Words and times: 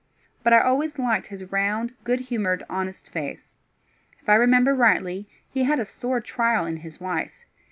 But 0.41 0.51
I 0.51 0.59
always 0.61 0.97
liked 0.97 1.27
his 1.27 1.43
round, 1.51 1.93
good 2.03 2.21
humoured, 2.21 2.63
honest 2.67 3.07
face. 3.07 3.55
If 4.19 4.29
I 4.29 4.33
remember 4.33 4.73
rightly, 4.73 5.29
he 5.51 5.65
had 5.65 5.79
a 5.79 5.85
sore 5.85 6.19
trial 6.21 6.65
in 6.65 6.77
his 6.77 6.99
wife. 6.99 7.45